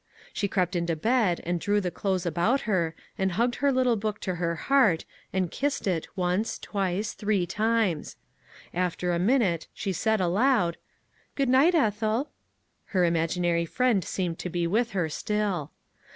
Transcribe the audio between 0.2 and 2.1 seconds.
She crept into bed and drew the